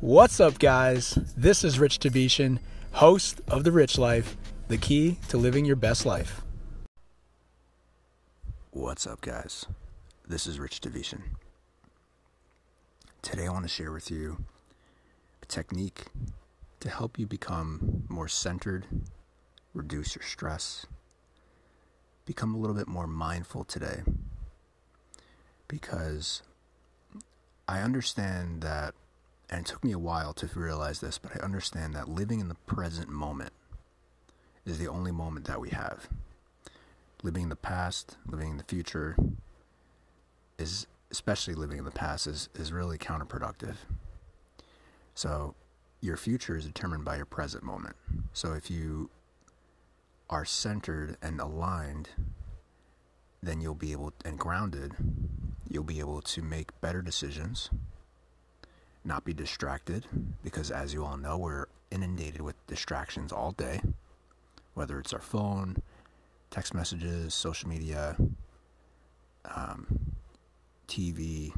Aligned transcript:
What's 0.00 0.40
up, 0.40 0.58
guys? 0.58 1.12
This 1.36 1.62
is 1.62 1.78
Rich 1.78 1.98
Tavishan, 1.98 2.58
host 2.92 3.42
of 3.48 3.64
The 3.64 3.70
Rich 3.70 3.98
Life, 3.98 4.34
the 4.66 4.78
key 4.78 5.18
to 5.28 5.36
living 5.36 5.66
your 5.66 5.76
best 5.76 6.06
life. 6.06 6.40
What's 8.70 9.06
up, 9.06 9.20
guys? 9.20 9.66
This 10.26 10.46
is 10.46 10.58
Rich 10.58 10.80
Tavishan. 10.80 11.20
Today, 13.20 13.46
I 13.46 13.50
want 13.50 13.64
to 13.64 13.68
share 13.68 13.92
with 13.92 14.10
you 14.10 14.38
a 15.42 15.46
technique 15.46 16.06
to 16.80 16.88
help 16.88 17.18
you 17.18 17.26
become 17.26 18.04
more 18.08 18.26
centered, 18.26 18.86
reduce 19.74 20.14
your 20.14 20.24
stress, 20.24 20.86
become 22.24 22.54
a 22.54 22.58
little 22.58 22.74
bit 22.74 22.88
more 22.88 23.06
mindful 23.06 23.64
today. 23.64 24.00
Because 25.68 26.40
I 27.68 27.80
understand 27.80 28.62
that 28.62 28.94
and 29.50 29.66
it 29.66 29.66
took 29.66 29.82
me 29.82 29.90
a 29.90 29.98
while 29.98 30.32
to 30.34 30.46
realize 30.54 31.00
this, 31.00 31.18
but 31.18 31.32
I 31.36 31.44
understand 31.44 31.94
that 31.94 32.08
living 32.08 32.38
in 32.38 32.48
the 32.48 32.54
present 32.54 33.08
moment 33.08 33.52
is 34.64 34.78
the 34.78 34.86
only 34.88 35.10
moment 35.10 35.46
that 35.46 35.60
we 35.60 35.70
have. 35.70 36.08
Living 37.24 37.44
in 37.44 37.48
the 37.48 37.56
past, 37.56 38.16
living 38.26 38.52
in 38.52 38.56
the 38.56 38.64
future 38.64 39.16
is 40.56 40.86
especially 41.10 41.54
living 41.54 41.78
in 41.78 41.84
the 41.84 41.90
past 41.90 42.28
is, 42.28 42.48
is 42.54 42.72
really 42.72 42.96
counterproductive. 42.96 43.74
So 45.14 45.56
your 46.00 46.16
future 46.16 46.56
is 46.56 46.64
determined 46.64 47.04
by 47.04 47.16
your 47.16 47.26
present 47.26 47.64
moment. 47.64 47.96
So 48.32 48.52
if 48.52 48.70
you 48.70 49.10
are 50.30 50.44
centered 50.44 51.16
and 51.20 51.40
aligned, 51.40 52.10
then 53.42 53.60
you'll 53.60 53.74
be 53.74 53.90
able 53.90 54.12
and 54.24 54.38
grounded, 54.38 54.92
you'll 55.68 55.82
be 55.82 55.98
able 55.98 56.22
to 56.22 56.42
make 56.42 56.80
better 56.80 57.02
decisions 57.02 57.70
not 59.04 59.24
be 59.24 59.32
distracted 59.32 60.06
because, 60.42 60.70
as 60.70 60.92
you 60.92 61.04
all 61.04 61.16
know, 61.16 61.38
we're 61.38 61.66
inundated 61.90 62.40
with 62.40 62.54
distractions 62.66 63.32
all 63.32 63.52
day, 63.52 63.80
whether 64.74 64.98
it's 64.98 65.12
our 65.12 65.20
phone, 65.20 65.82
text 66.50 66.74
messages, 66.74 67.34
social 67.34 67.68
media, 67.68 68.16
um, 69.44 69.86
TV, 70.88 71.52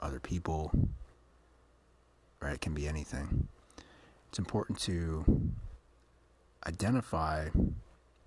other 0.00 0.20
people, 0.20 0.70
right? 2.40 2.54
It 2.54 2.60
can 2.60 2.74
be 2.74 2.86
anything. 2.86 3.48
It's 4.28 4.38
important 4.38 4.78
to 4.80 5.24
identify 6.66 7.48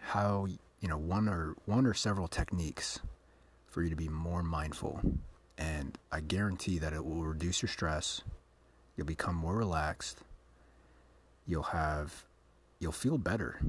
how 0.00 0.46
you 0.80 0.88
know 0.88 0.96
one 0.96 1.28
or 1.28 1.54
one 1.66 1.86
or 1.86 1.94
several 1.94 2.26
techniques 2.26 3.00
for 3.68 3.82
you 3.82 3.90
to 3.90 3.96
be 3.96 4.08
more 4.08 4.42
mindful 4.42 5.00
and 5.58 5.98
I 6.10 6.20
guarantee 6.20 6.78
that 6.78 6.92
it 6.92 7.04
will 7.04 7.24
reduce 7.24 7.62
your 7.62 7.68
stress. 7.68 8.22
You'll 8.96 9.06
become 9.06 9.34
more 9.34 9.56
relaxed. 9.56 10.20
You'll 11.46 11.62
have 11.64 12.24
you'll 12.78 12.92
feel 12.92 13.18
better 13.18 13.60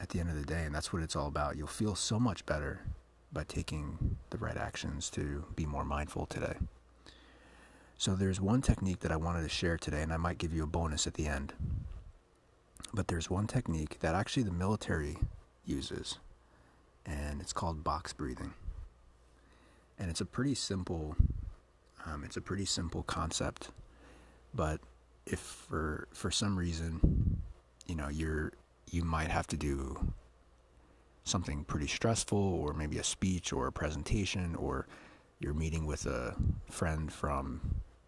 at 0.00 0.08
the 0.08 0.20
end 0.20 0.30
of 0.30 0.36
the 0.36 0.44
day, 0.44 0.64
and 0.64 0.74
that's 0.74 0.92
what 0.92 1.02
it's 1.02 1.16
all 1.16 1.28
about. 1.28 1.56
You'll 1.56 1.66
feel 1.66 1.94
so 1.94 2.18
much 2.18 2.46
better 2.46 2.80
by 3.32 3.44
taking 3.44 4.16
the 4.30 4.38
right 4.38 4.56
actions 4.56 5.10
to 5.10 5.44
be 5.54 5.66
more 5.66 5.84
mindful 5.84 6.26
today. 6.26 6.54
So 7.98 8.14
there's 8.14 8.40
one 8.40 8.62
technique 8.62 9.00
that 9.00 9.12
I 9.12 9.16
wanted 9.16 9.42
to 9.42 9.48
share 9.48 9.76
today, 9.76 10.02
and 10.02 10.12
I 10.12 10.16
might 10.16 10.38
give 10.38 10.52
you 10.52 10.62
a 10.62 10.66
bonus 10.66 11.06
at 11.06 11.14
the 11.14 11.26
end. 11.26 11.52
But 12.92 13.08
there's 13.08 13.30
one 13.30 13.46
technique 13.46 13.98
that 14.00 14.14
actually 14.14 14.44
the 14.44 14.52
military 14.52 15.18
uses, 15.64 16.18
and 17.04 17.40
it's 17.40 17.52
called 17.52 17.84
box 17.84 18.12
breathing 18.12 18.54
and 20.04 20.10
it's 20.10 20.20
a 20.20 20.26
pretty 20.26 20.54
simple 20.54 21.16
um, 22.04 22.24
it's 22.24 22.36
a 22.36 22.40
pretty 22.42 22.66
simple 22.66 23.02
concept 23.04 23.70
but 24.52 24.78
if 25.24 25.38
for 25.38 26.08
for 26.12 26.30
some 26.30 26.58
reason 26.58 27.40
you 27.86 27.94
know 27.94 28.10
you're 28.10 28.52
you 28.90 29.02
might 29.02 29.30
have 29.30 29.46
to 29.46 29.56
do 29.56 30.12
something 31.24 31.64
pretty 31.64 31.86
stressful 31.86 32.36
or 32.36 32.74
maybe 32.74 32.98
a 32.98 33.02
speech 33.02 33.50
or 33.50 33.66
a 33.66 33.72
presentation 33.72 34.54
or 34.56 34.86
you're 35.40 35.54
meeting 35.54 35.86
with 35.86 36.04
a 36.04 36.36
friend 36.68 37.10
from 37.10 37.62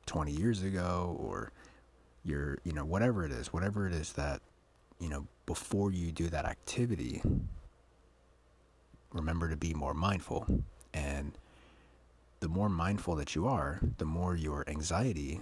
20 0.04 0.32
years 0.32 0.62
ago 0.62 1.16
or 1.18 1.50
you're 2.24 2.58
you 2.62 2.74
know 2.74 2.84
whatever 2.84 3.24
it 3.24 3.32
is 3.32 3.54
whatever 3.54 3.86
it 3.86 3.94
is 3.94 4.12
that 4.12 4.42
you 5.00 5.08
know 5.08 5.26
before 5.46 5.90
you 5.90 6.12
do 6.12 6.28
that 6.28 6.44
activity 6.44 7.22
remember 9.14 9.48
to 9.48 9.56
be 9.56 9.72
more 9.72 9.94
mindful 9.94 10.46
and 10.92 11.38
the 12.40 12.48
more 12.48 12.68
mindful 12.68 13.16
that 13.16 13.34
you 13.34 13.46
are, 13.46 13.80
the 13.98 14.04
more 14.04 14.36
your 14.36 14.64
anxiety 14.68 15.40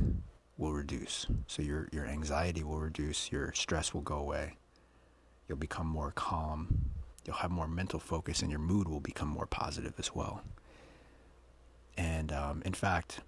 will 0.56 0.72
reduce. 0.72 1.27
So 1.47 1.62
your 1.62 1.88
your 1.93 2.06
anxiety 2.06 2.62
will 2.62 2.81
reduce, 2.81 3.32
your 3.32 3.53
stress 3.53 3.93
will 3.93 4.03
go 4.03 4.16
away. 4.16 4.56
You'll 5.49 5.59
become 5.59 5.87
more 5.87 6.12
calm. 6.12 6.91
You'll 7.27 7.37
have 7.37 7.50
more 7.50 7.69
mental 7.69 7.99
focus, 7.99 8.43
and 8.43 8.50
your 8.50 8.60
mood 8.60 8.88
will 8.88 9.00
become 9.00 9.28
more 9.28 9.47
positive 9.47 9.94
as 9.99 10.15
well. 10.15 10.43
And 11.97 12.32
um, 12.32 12.62
in 12.65 12.75
fact, 12.75 13.21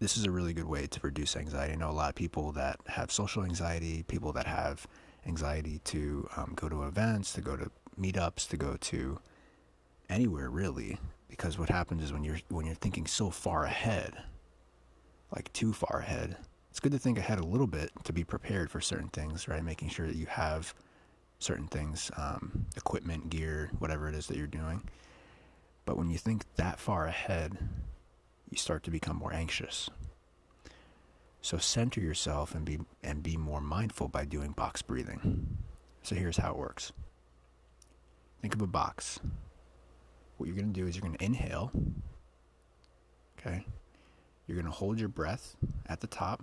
this 0.00 0.16
is 0.16 0.24
a 0.24 0.30
really 0.30 0.52
good 0.52 0.66
way 0.66 0.86
to 0.86 1.00
reduce 1.02 1.36
anxiety. 1.36 1.74
I 1.74 1.76
know 1.76 1.90
a 1.90 1.92
lot 1.92 2.08
of 2.08 2.14
people 2.14 2.52
that 2.52 2.80
have 2.86 3.12
social 3.12 3.44
anxiety, 3.44 4.02
people 4.02 4.32
that 4.32 4.46
have 4.46 4.86
anxiety 5.26 5.80
to 5.84 6.28
um, 6.36 6.52
go 6.56 6.68
to 6.68 6.84
events, 6.84 7.32
to 7.34 7.40
go 7.40 7.56
to 7.56 7.70
meetups, 7.98 8.48
to 8.48 8.56
go 8.56 8.76
to 8.80 9.18
anywhere 10.08 10.50
really 10.50 10.98
because 11.36 11.58
what 11.58 11.68
happens 11.68 12.00
is 12.00 12.12
when 12.12 12.22
you're 12.22 12.38
when 12.48 12.64
you're 12.64 12.76
thinking 12.76 13.06
so 13.06 13.28
far 13.28 13.64
ahead 13.64 14.14
like 15.34 15.52
too 15.52 15.72
far 15.72 15.98
ahead 15.98 16.36
it's 16.70 16.78
good 16.78 16.92
to 16.92 16.98
think 16.98 17.18
ahead 17.18 17.40
a 17.40 17.44
little 17.46 17.66
bit 17.66 17.90
to 18.04 18.12
be 18.12 18.22
prepared 18.22 18.70
for 18.70 18.80
certain 18.80 19.08
things 19.08 19.48
right? 19.48 19.64
Making 19.64 19.88
sure 19.88 20.06
that 20.06 20.16
you 20.16 20.26
have 20.26 20.72
certain 21.40 21.66
things 21.66 22.10
um, 22.16 22.66
equipment 22.76 23.30
gear 23.30 23.70
whatever 23.80 24.08
it 24.08 24.14
is 24.14 24.28
that 24.28 24.36
you're 24.36 24.46
doing. 24.46 24.82
But 25.86 25.96
when 25.96 26.08
you 26.08 26.18
think 26.18 26.44
that 26.56 26.78
far 26.78 27.06
ahead 27.06 27.58
you 28.50 28.56
start 28.56 28.84
to 28.84 28.90
become 28.90 29.16
more 29.16 29.32
anxious. 29.32 29.90
So 31.42 31.58
center 31.58 32.00
yourself 32.00 32.54
and 32.54 32.64
be 32.64 32.78
and 33.02 33.22
be 33.22 33.36
more 33.36 33.60
mindful 33.60 34.06
by 34.06 34.24
doing 34.24 34.52
box 34.52 34.82
breathing. 34.82 35.58
So 36.02 36.14
here's 36.14 36.36
how 36.36 36.52
it 36.52 36.58
works. 36.58 36.92
Think 38.40 38.54
of 38.54 38.62
a 38.62 38.66
box 38.68 39.18
what 40.36 40.46
you're 40.46 40.56
going 40.56 40.72
to 40.72 40.80
do 40.80 40.86
is 40.86 40.96
you're 40.96 41.02
going 41.02 41.16
to 41.16 41.24
inhale. 41.24 41.70
Okay. 43.38 43.64
You're 44.46 44.56
going 44.56 44.66
to 44.66 44.72
hold 44.72 44.98
your 44.98 45.08
breath 45.08 45.56
at 45.86 46.00
the 46.00 46.06
top. 46.06 46.42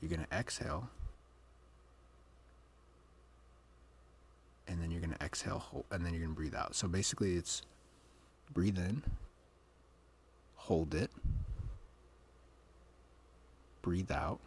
You're 0.00 0.10
going 0.10 0.24
to 0.24 0.36
exhale. 0.36 0.88
And 4.66 4.80
then 4.80 4.90
you're 4.90 5.00
going 5.00 5.14
to 5.14 5.24
exhale, 5.24 5.84
and 5.90 6.06
then 6.06 6.12
you're 6.12 6.22
going 6.22 6.32
to 6.32 6.36
breathe 6.36 6.54
out. 6.54 6.76
So 6.76 6.86
basically, 6.86 7.34
it's 7.34 7.62
breathe 8.52 8.78
in, 8.78 9.02
hold 10.54 10.94
it, 10.94 11.10
breathe 13.82 14.12
out, 14.12 14.38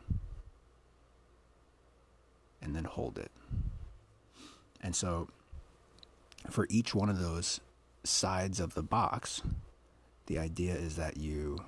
and 2.61 2.73
then 2.73 2.85
hold 2.85 3.17
it. 3.17 3.31
And 4.79 4.95
so 4.95 5.27
for 6.49 6.67
each 6.69 6.93
one 6.93 7.09
of 7.09 7.19
those 7.19 7.59
sides 8.03 8.59
of 8.59 8.73
the 8.73 8.83
box, 8.83 9.41
the 10.25 10.37
idea 10.37 10.73
is 10.73 10.95
that 10.95 11.17
you 11.17 11.63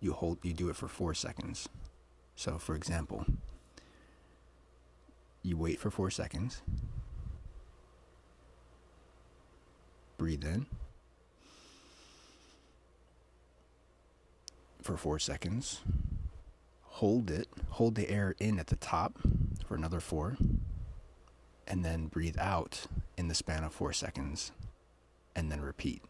you 0.00 0.12
hold 0.12 0.38
you 0.42 0.52
do 0.52 0.68
it 0.68 0.76
for 0.76 0.88
4 0.88 1.14
seconds. 1.14 1.68
So 2.36 2.58
for 2.58 2.74
example, 2.74 3.24
you 5.42 5.56
wait 5.56 5.78
for 5.78 5.90
4 5.90 6.10
seconds. 6.10 6.62
Breathe 10.16 10.44
in. 10.44 10.66
For 14.82 14.96
4 14.96 15.18
seconds. 15.18 15.80
Hold 16.82 17.30
it. 17.30 17.48
Hold 17.70 17.94
the 17.94 18.10
air 18.10 18.34
in 18.38 18.58
at 18.58 18.68
the 18.68 18.76
top 18.76 19.18
for 19.66 19.74
another 19.74 20.00
4 20.00 20.36
and 21.66 21.84
then 21.84 22.06
breathe 22.06 22.38
out 22.38 22.86
in 23.16 23.28
the 23.28 23.34
span 23.34 23.64
of 23.64 23.72
four 23.72 23.92
seconds 23.92 24.52
and 25.34 25.50
then 25.50 25.60
repeat. 25.60 26.02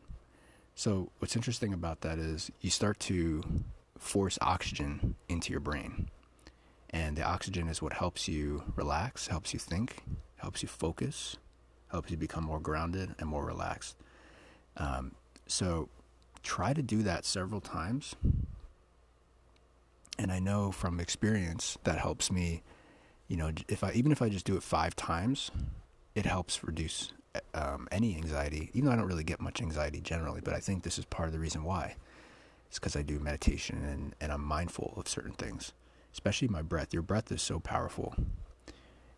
So, 0.74 1.10
what's 1.18 1.36
interesting 1.36 1.72
about 1.72 2.00
that 2.00 2.18
is 2.18 2.50
you 2.60 2.70
start 2.70 2.98
to 3.00 3.42
force 3.98 4.38
oxygen 4.42 5.14
into 5.28 5.52
your 5.52 5.60
brain. 5.60 6.08
And 6.90 7.16
the 7.16 7.22
oxygen 7.22 7.68
is 7.68 7.80
what 7.80 7.92
helps 7.92 8.28
you 8.28 8.64
relax, 8.76 9.28
helps 9.28 9.52
you 9.52 9.58
think, 9.58 10.02
helps 10.36 10.62
you 10.62 10.68
focus, 10.68 11.36
helps 11.90 12.10
you 12.10 12.16
become 12.16 12.44
more 12.44 12.60
grounded 12.60 13.14
and 13.18 13.28
more 13.28 13.44
relaxed. 13.44 13.96
Um, 14.76 15.12
so, 15.46 15.88
try 16.42 16.72
to 16.72 16.82
do 16.82 17.02
that 17.02 17.24
several 17.24 17.60
times. 17.60 18.16
And 20.18 20.30
I 20.30 20.38
know 20.38 20.70
from 20.72 21.00
experience 21.00 21.78
that 21.84 21.98
helps 21.98 22.30
me 22.30 22.62
you 23.28 23.36
know, 23.36 23.50
if 23.68 23.82
I 23.82 23.92
even 23.92 24.12
if 24.12 24.22
I 24.22 24.28
just 24.28 24.44
do 24.44 24.56
it 24.56 24.62
five 24.62 24.94
times, 24.96 25.50
it 26.14 26.26
helps 26.26 26.62
reduce 26.64 27.12
um, 27.54 27.88
any 27.90 28.16
anxiety. 28.16 28.70
Even 28.74 28.86
though 28.86 28.92
I 28.92 28.96
don't 28.96 29.06
really 29.06 29.24
get 29.24 29.40
much 29.40 29.60
anxiety 29.60 30.00
generally, 30.00 30.40
but 30.42 30.54
I 30.54 30.60
think 30.60 30.82
this 30.82 30.98
is 30.98 31.04
part 31.04 31.28
of 31.28 31.32
the 31.32 31.38
reason 31.40 31.64
why. 31.64 31.96
It's 32.68 32.78
because 32.78 32.96
I 32.96 33.02
do 33.02 33.20
meditation 33.20 33.84
and, 33.84 34.14
and 34.20 34.32
I'm 34.32 34.42
mindful 34.42 34.94
of 34.96 35.06
certain 35.08 35.32
things, 35.32 35.72
especially 36.12 36.48
my 36.48 36.62
breath. 36.62 36.92
Your 36.92 37.02
breath 37.02 37.30
is 37.30 37.40
so 37.40 37.60
powerful, 37.60 38.14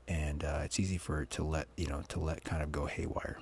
and 0.06 0.44
uh, 0.44 0.60
it's 0.62 0.78
easy 0.78 0.98
for 0.98 1.22
it 1.22 1.30
to 1.30 1.44
let 1.44 1.68
you 1.76 1.86
know 1.86 2.02
to 2.08 2.20
let 2.20 2.44
kind 2.44 2.62
of 2.62 2.70
go 2.70 2.86
haywire. 2.86 3.38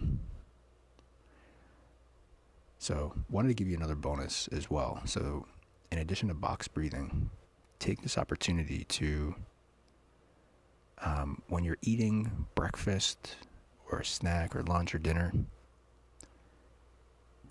So, 2.78 3.14
wanted 3.30 3.48
to 3.48 3.54
give 3.54 3.66
you 3.66 3.76
another 3.76 3.94
bonus 3.94 4.46
as 4.48 4.70
well. 4.70 5.00
So, 5.06 5.46
in 5.90 5.98
addition 5.98 6.28
to 6.28 6.34
box 6.34 6.68
breathing, 6.68 7.30
take 7.78 8.02
this 8.02 8.18
opportunity 8.18 8.84
to, 8.84 9.34
um, 11.02 11.42
when 11.48 11.64
you're 11.64 11.78
eating 11.82 12.46
breakfast 12.54 13.36
or 13.90 14.00
a 14.00 14.04
snack 14.04 14.54
or 14.54 14.62
lunch 14.62 14.94
or 14.94 14.98
dinner, 14.98 15.32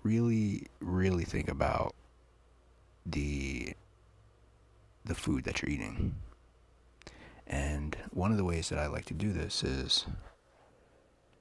really, 0.02 0.66
really 0.80 1.24
think 1.24 1.48
about 1.48 1.94
the 3.06 3.74
the 5.04 5.14
food 5.14 5.44
that 5.44 5.60
you're 5.60 5.70
eating. 5.70 6.14
And 7.46 7.96
one 8.10 8.30
of 8.30 8.38
the 8.38 8.44
ways 8.44 8.70
that 8.70 8.78
I 8.78 8.86
like 8.86 9.04
to 9.06 9.14
do 9.14 9.32
this 9.32 9.62
is 9.62 10.06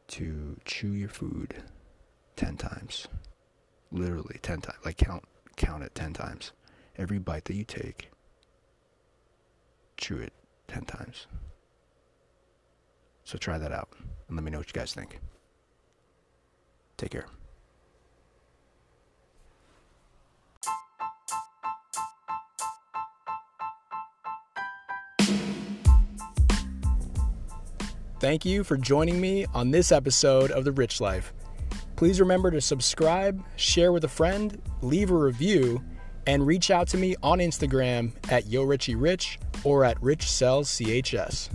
to 0.10 0.58
chew 0.66 0.92
your 0.92 1.10
food 1.10 1.64
10 2.36 2.58
times. 2.58 3.08
Literally 3.92 4.38
10 4.42 4.62
times. 4.62 4.80
Like 4.84 4.98
count 4.98 5.24
count 5.56 5.84
it 5.84 5.96
10 5.96 6.14
times. 6.14 6.52
Every 6.98 7.20
bite 7.20 7.46
that 7.46 7.56
you 7.56 7.64
take, 7.64 8.12
chew 9.98 10.18
it 10.18 10.34
10 10.68 10.86
times. 10.86 11.28
So 13.24 13.38
try 13.38 13.58
that 13.58 13.72
out 13.72 13.90
and 14.28 14.38
let 14.38 14.44
me 14.44 14.52
know 14.52 14.60
what 14.60 14.68
you 14.68 14.74
guys 14.74 14.94
think. 14.94 15.20
Take 16.98 17.12
care. 17.12 17.26
Thank 28.20 28.46
you 28.46 28.64
for 28.64 28.78
joining 28.78 29.20
me 29.20 29.46
on 29.54 29.72
this 29.72 29.92
episode 29.92 30.50
of 30.50 30.64
The 30.64 30.72
Rich 30.72 31.02
Life. 31.02 31.34
Please 31.98 32.22
remember 32.22 32.52
to 32.52 32.62
subscribe, 32.62 33.44
share 33.58 33.92
with 33.92 34.06
a 34.06 34.08
friend, 34.08 34.62
leave 34.82 35.12
a 35.12 35.16
review, 35.16 35.84
and 36.26 36.48
reach 36.48 36.72
out 36.72 36.88
to 36.90 36.98
me 36.98 37.18
on 37.22 37.40
Instagram 37.40 38.14
at 38.32 38.46
YoRichieRich 38.46 39.40
or 39.66 39.84
at 39.84 40.00
RichCellsCHS. 40.00 41.50